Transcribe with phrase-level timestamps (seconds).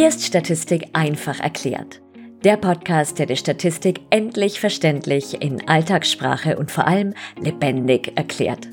[0.00, 2.00] Hier ist Statistik einfach erklärt.
[2.42, 8.66] Der Podcast, der die Statistik endlich verständlich in Alltagssprache und vor allem lebendig erklärt.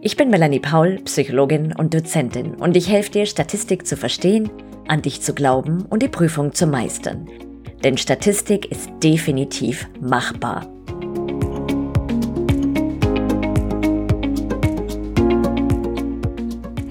[0.00, 4.50] Ich bin Melanie Paul, Psychologin und Dozentin und ich helfe dir, Statistik zu verstehen,
[4.88, 7.28] an dich zu glauben und die Prüfung zu meistern.
[7.84, 10.66] Denn Statistik ist definitiv machbar.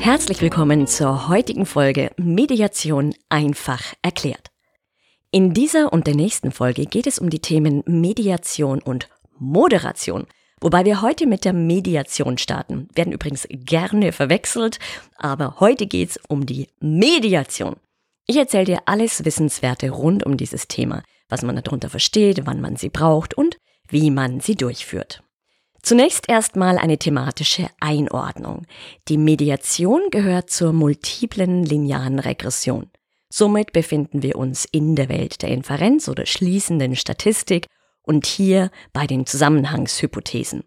[0.05, 4.51] Herzlich willkommen zur heutigen Folge Mediation einfach erklärt.
[5.31, 10.27] In dieser und der nächsten Folge geht es um die Themen Mediation und Moderation.
[10.61, 12.87] Wobei wir heute mit der Mediation starten.
[12.93, 14.77] Werden übrigens gerne verwechselt,
[15.17, 17.77] aber heute geht es um die Mediation.
[18.27, 22.75] Ich erzähle dir alles Wissenswerte rund um dieses Thema, was man darunter versteht, wann man
[22.75, 23.57] sie braucht und
[23.89, 25.24] wie man sie durchführt.
[25.85, 28.65] Zunächst erstmal eine thematische Einordnung.
[29.07, 32.89] Die Mediation gehört zur multiplen linearen Regression.
[33.31, 37.67] Somit befinden wir uns in der Welt der Inferenz oder schließenden Statistik
[38.01, 40.63] und hier bei den Zusammenhangshypothesen.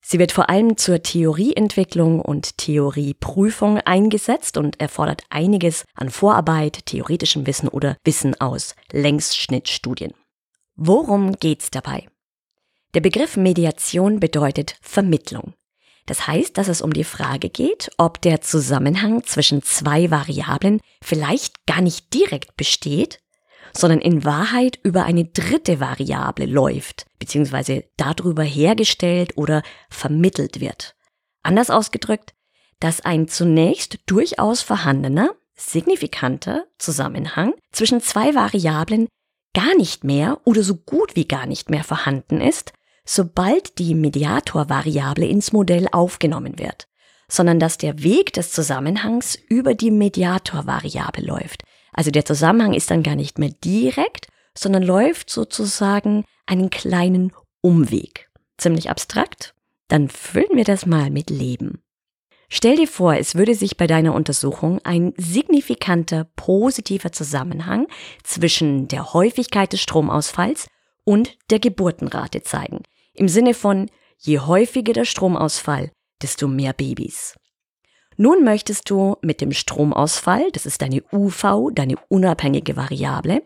[0.00, 7.46] Sie wird vor allem zur Theorieentwicklung und Theorieprüfung eingesetzt und erfordert einiges an Vorarbeit, theoretischem
[7.46, 10.12] Wissen oder Wissen aus Längsschnittstudien.
[10.74, 12.09] Worum geht's dabei?
[12.94, 15.54] Der Begriff Mediation bedeutet Vermittlung.
[16.06, 21.66] Das heißt, dass es um die Frage geht, ob der Zusammenhang zwischen zwei Variablen vielleicht
[21.66, 23.20] gar nicht direkt besteht,
[23.72, 30.96] sondern in Wahrheit über eine dritte Variable läuft, beziehungsweise darüber hergestellt oder vermittelt wird.
[31.44, 32.34] Anders ausgedrückt,
[32.80, 39.06] dass ein zunächst durchaus vorhandener, signifikanter Zusammenhang zwischen zwei Variablen
[39.54, 42.72] gar nicht mehr oder so gut wie gar nicht mehr vorhanden ist,
[43.12, 46.86] sobald die Mediatorvariable ins Modell aufgenommen wird,
[47.26, 51.64] sondern dass der Weg des Zusammenhangs über die Mediatorvariable läuft.
[51.92, 58.30] Also der Zusammenhang ist dann gar nicht mehr direkt, sondern läuft sozusagen einen kleinen Umweg.
[58.58, 59.54] Ziemlich abstrakt?
[59.88, 61.82] Dann füllen wir das mal mit Leben.
[62.48, 67.88] Stell dir vor, es würde sich bei deiner Untersuchung ein signifikanter positiver Zusammenhang
[68.22, 70.68] zwischen der Häufigkeit des Stromausfalls
[71.04, 72.84] und der Geburtenrate zeigen.
[73.14, 75.90] Im Sinne von, je häufiger der Stromausfall,
[76.22, 77.36] desto mehr Babys.
[78.16, 83.42] Nun möchtest du mit dem Stromausfall, das ist deine UV, deine unabhängige Variable,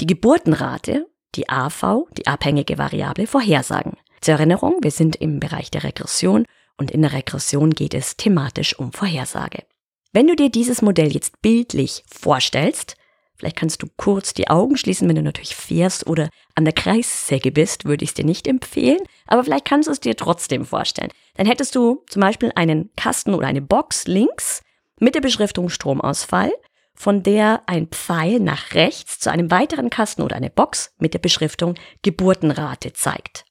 [0.00, 3.96] die Geburtenrate, die AV, die abhängige Variable, vorhersagen.
[4.20, 6.44] Zur Erinnerung, wir sind im Bereich der Regression
[6.76, 9.64] und in der Regression geht es thematisch um Vorhersage.
[10.12, 12.96] Wenn du dir dieses Modell jetzt bildlich vorstellst,
[13.38, 17.52] Vielleicht kannst du kurz die Augen schließen, wenn du natürlich fährst oder an der Kreissäge
[17.52, 21.12] bist, würde ich es dir nicht empfehlen, aber vielleicht kannst du es dir trotzdem vorstellen.
[21.36, 24.62] Dann hättest du zum Beispiel einen Kasten oder eine Box links
[24.98, 26.52] mit der Beschriftung Stromausfall,
[26.94, 31.20] von der ein Pfeil nach rechts zu einem weiteren Kasten oder eine Box mit der
[31.20, 33.44] Beschriftung Geburtenrate zeigt.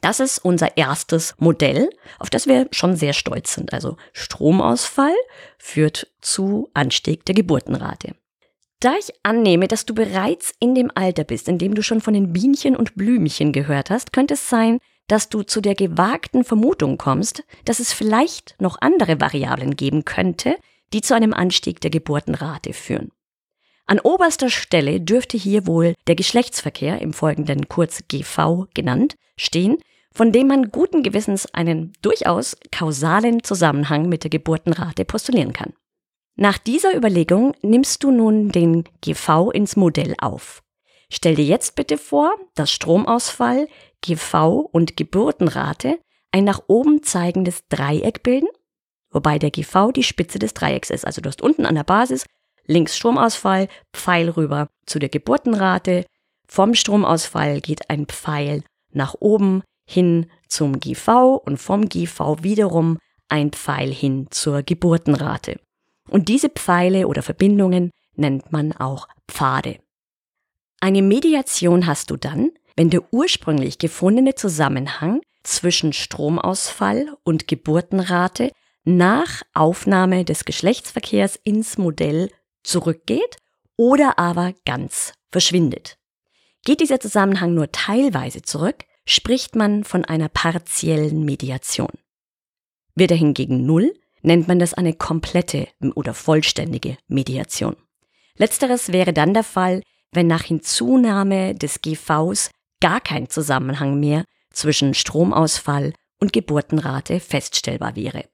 [0.00, 3.72] Das ist unser erstes Modell, auf das wir schon sehr stolz sind.
[3.72, 5.14] Also Stromausfall
[5.58, 8.16] führt zu Anstieg der Geburtenrate.
[8.80, 12.14] Da ich annehme, dass du bereits in dem Alter bist, in dem du schon von
[12.14, 14.78] den Bienchen und Blümchen gehört hast, könnte es sein,
[15.08, 20.56] dass du zu der gewagten Vermutung kommst, dass es vielleicht noch andere Variablen geben könnte,
[20.92, 23.10] die zu einem Anstieg der Geburtenrate führen.
[23.86, 29.78] An oberster Stelle dürfte hier wohl der Geschlechtsverkehr, im Folgenden kurz GV genannt, stehen,
[30.12, 35.72] von dem man guten Gewissens einen durchaus kausalen Zusammenhang mit der Geburtenrate postulieren kann.
[36.40, 40.62] Nach dieser Überlegung nimmst du nun den GV ins Modell auf.
[41.10, 43.66] Stell dir jetzt bitte vor, dass Stromausfall,
[44.02, 45.98] GV und Geburtenrate
[46.30, 48.46] ein nach oben zeigendes Dreieck bilden,
[49.10, 51.04] wobei der GV die Spitze des Dreiecks ist.
[51.04, 52.24] Also du hast unten an der Basis
[52.66, 56.06] links Stromausfall, Pfeil rüber zu der Geburtenrate.
[56.46, 58.62] Vom Stromausfall geht ein Pfeil
[58.92, 62.98] nach oben hin zum GV und vom GV wiederum
[63.28, 65.58] ein Pfeil hin zur Geburtenrate.
[66.08, 69.78] Und diese Pfeile oder Verbindungen nennt man auch Pfade.
[70.80, 78.52] Eine Mediation hast du dann, wenn der ursprünglich gefundene Zusammenhang zwischen Stromausfall und Geburtenrate
[78.84, 82.30] nach Aufnahme des Geschlechtsverkehrs ins Modell
[82.62, 83.36] zurückgeht
[83.76, 85.98] oder aber ganz verschwindet.
[86.64, 91.92] Geht dieser Zusammenhang nur teilweise zurück, spricht man von einer partiellen Mediation.
[92.94, 97.76] Wird er hingegen null, nennt man das eine komplette oder vollständige Mediation.
[98.36, 99.82] Letzteres wäre dann der Fall,
[100.12, 102.50] wenn nach Hinzunahme des GVs
[102.80, 108.24] gar kein Zusammenhang mehr zwischen Stromausfall und Geburtenrate feststellbar wäre.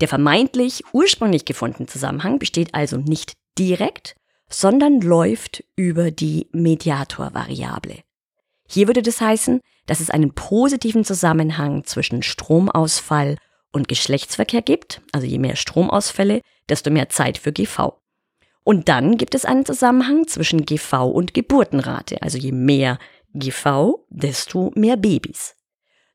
[0.00, 4.14] Der vermeintlich ursprünglich gefundene Zusammenhang besteht also nicht direkt,
[4.48, 8.02] sondern läuft über die Mediatorvariable.
[8.68, 13.36] Hier würde das heißen, dass es einen positiven Zusammenhang zwischen Stromausfall
[13.76, 18.00] und Geschlechtsverkehr gibt, also je mehr Stromausfälle, desto mehr Zeit für GV.
[18.64, 22.98] Und dann gibt es einen Zusammenhang zwischen GV und Geburtenrate, also je mehr
[23.34, 25.54] GV, desto mehr Babys.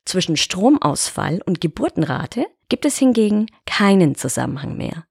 [0.04, 5.06] Zwischen Stromausfall und Geburtenrate gibt es hingegen keinen Zusammenhang mehr.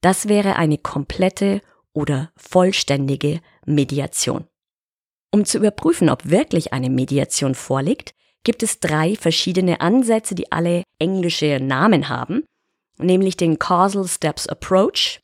[0.00, 1.60] Das wäre eine komplette
[1.92, 4.46] oder vollständige Mediation.
[5.30, 8.14] Um zu überprüfen, ob wirklich eine Mediation vorliegt,
[8.44, 12.44] gibt es drei verschiedene Ansätze, die alle englische Namen haben,
[12.98, 15.20] nämlich den Causal Steps Approach,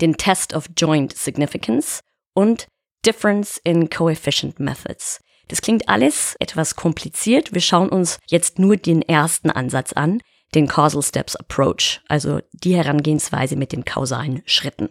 [0.00, 2.00] den Test of Joint Significance
[2.34, 2.66] und
[3.06, 5.20] Difference in Coefficient Methods.
[5.48, 7.52] Das klingt alles etwas kompliziert.
[7.52, 10.20] Wir schauen uns jetzt nur den ersten Ansatz an,
[10.54, 14.88] den Causal Steps Approach, also die Herangehensweise mit den kausalen Schritten.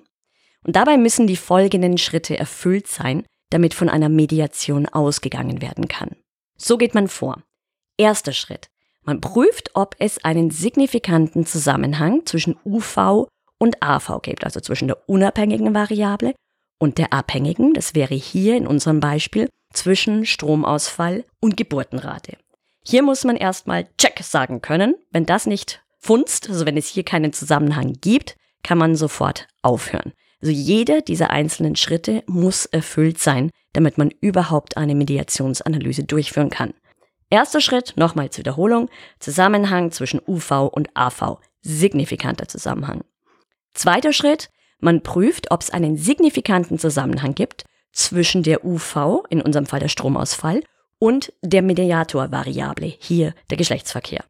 [0.65, 6.15] Und dabei müssen die folgenden Schritte erfüllt sein, damit von einer Mediation ausgegangen werden kann.
[6.57, 7.43] So geht man vor.
[7.97, 8.67] Erster Schritt.
[9.03, 15.09] Man prüft, ob es einen signifikanten Zusammenhang zwischen UV und AV gibt, also zwischen der
[15.09, 16.33] unabhängigen Variable
[16.79, 22.37] und der abhängigen, das wäre hier in unserem Beispiel zwischen Stromausfall und Geburtenrate.
[22.85, 24.95] Hier muss man erstmal Check sagen können.
[25.11, 30.13] Wenn das nicht funzt, also wenn es hier keinen Zusammenhang gibt, kann man sofort aufhören.
[30.41, 36.73] Also jeder dieser einzelnen Schritte muss erfüllt sein, damit man überhaupt eine Mediationsanalyse durchführen kann.
[37.33, 43.03] Erster Schritt, nochmal zur Wiederholung, Zusammenhang zwischen UV und AV, signifikanter Zusammenhang.
[43.73, 49.65] Zweiter Schritt, man prüft, ob es einen signifikanten Zusammenhang gibt zwischen der UV, in unserem
[49.65, 50.61] Fall der Stromausfall,
[50.99, 54.23] und der Mediatorvariable, hier der Geschlechtsverkehr.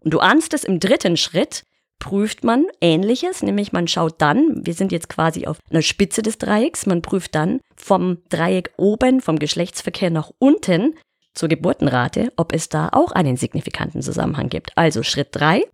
[0.00, 1.64] Und du ahnst es im dritten Schritt,
[1.98, 6.38] prüft man Ähnliches, nämlich man schaut dann, wir sind jetzt quasi auf einer Spitze des
[6.38, 10.94] Dreiecks, man prüft dann vom Dreieck oben, vom Geschlechtsverkehr nach unten
[11.34, 14.76] zur Geburtenrate, ob es da auch einen signifikanten Zusammenhang gibt.
[14.76, 15.64] Also Schritt drei: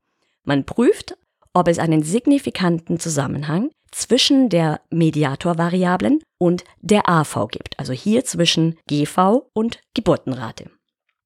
[0.44, 1.16] man prüft,
[1.52, 8.78] ob es einen signifikanten Zusammenhang zwischen der Mediatorvariablen und der AV gibt, also hier zwischen
[8.86, 10.70] GV und Geburtenrate.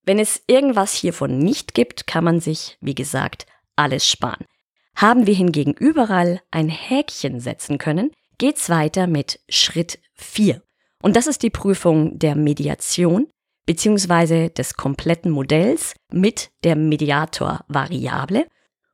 [0.05, 3.47] Wenn es irgendwas hiervon nicht gibt, kann man sich, wie gesagt,
[3.77, 4.47] alles sparen.
[4.95, 10.63] Haben wir hingegen überall ein Häkchen setzen können, geht's weiter mit Schritt 4.
[11.03, 13.29] Und das ist die Prüfung der Mediation
[13.67, 14.49] bzw.
[14.49, 18.47] des kompletten Modells mit der Mediatorvariable.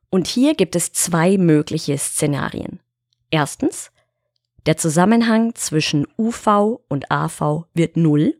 [0.09, 2.79] Und hier gibt es zwei mögliche Szenarien.
[3.29, 3.91] Erstens,
[4.65, 8.35] der Zusammenhang zwischen UV und AV wird null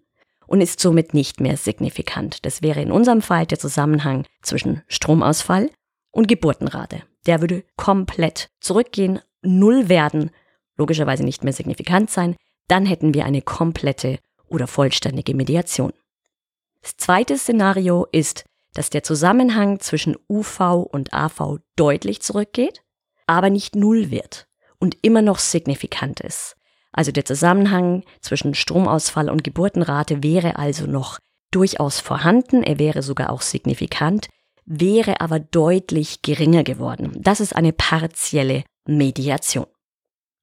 [0.48, 2.46] und ist somit nicht mehr signifikant.
[2.46, 5.70] Das wäre in unserem Fall der Zusammenhang zwischen Stromausfall
[6.12, 10.32] und Geburtenrate der würde komplett zurückgehen, null werden,
[10.78, 12.36] logischerweise nicht mehr signifikant sein,
[12.68, 15.94] dann hätten wir eine komplette oder vollständige Mediation.
[16.81, 22.84] Das zweite Szenario ist, dass der Zusammenhang zwischen UV und AV deutlich zurückgeht,
[23.28, 24.48] aber nicht null wird
[24.80, 26.56] und immer noch signifikant ist.
[26.92, 31.20] Also der Zusammenhang zwischen Stromausfall und Geburtenrate wäre also noch
[31.52, 34.28] durchaus vorhanden, er wäre sogar auch signifikant,
[34.66, 37.14] wäre aber deutlich geringer geworden.
[37.20, 39.68] Das ist eine partielle Mediation.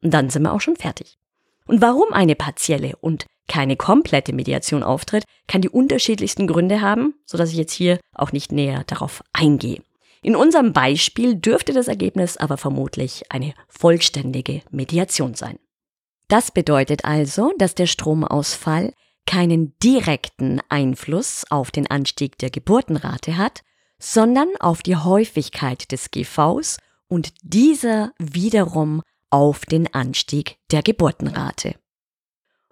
[0.03, 1.19] Und dann sind wir auch schon fertig.
[1.67, 7.39] Und warum eine partielle und keine komplette Mediation auftritt, kann die unterschiedlichsten Gründe haben, so
[7.39, 9.83] dass ich jetzt hier auch nicht näher darauf eingehe.
[10.23, 15.59] In unserem Beispiel dürfte das Ergebnis aber vermutlich eine vollständige Mediation sein.
[16.29, 18.93] Das bedeutet also, dass der Stromausfall
[19.27, 23.63] keinen direkten Einfluss auf den Anstieg der Geburtenrate hat,
[23.99, 31.77] sondern auf die Häufigkeit des GVs und dieser wiederum auf den Anstieg der Geburtenrate.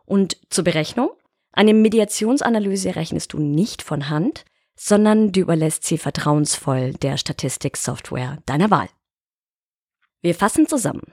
[0.05, 1.11] Und zur Berechnung?
[1.53, 4.45] Eine Mediationsanalyse rechnest du nicht von Hand,
[4.77, 8.89] sondern du überlässt sie vertrauensvoll der Statistiksoftware deiner Wahl.
[10.21, 11.13] Wir fassen zusammen.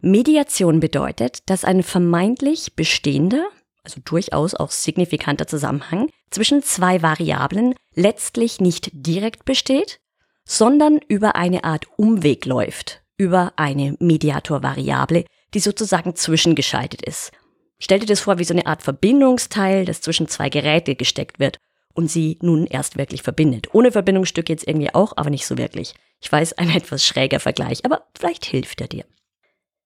[0.00, 3.48] Mediation bedeutet, dass ein vermeintlich bestehender,
[3.82, 10.00] also durchaus auch signifikanter Zusammenhang zwischen zwei Variablen letztlich nicht direkt besteht,
[10.44, 17.32] sondern über eine Art Umweg läuft, über eine Mediatorvariable, die sozusagen zwischengeschaltet ist.
[17.78, 21.58] Stell dir das vor wie so eine Art Verbindungsteil, das zwischen zwei Geräte gesteckt wird
[21.94, 23.74] und sie nun erst wirklich verbindet.
[23.74, 25.94] Ohne Verbindungsstück jetzt irgendwie auch, aber nicht so wirklich.
[26.20, 29.04] Ich weiß, ein etwas schräger Vergleich, aber vielleicht hilft er dir.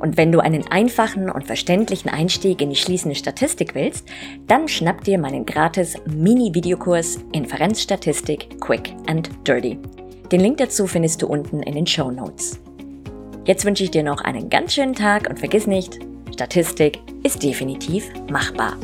[0.03, 4.09] Und wenn du einen einfachen und verständlichen Einstieg in die schließende Statistik willst,
[4.49, 9.79] dann schnapp dir meinen gratis Mini-Videokurs Inferenzstatistik Quick and Dirty.
[10.33, 12.61] Den Link dazu findest du unten in den Show Notes.
[13.45, 16.01] Jetzt wünsche ich dir noch einen ganz schönen Tag und vergiss nicht,
[16.33, 18.77] Statistik ist definitiv machbar.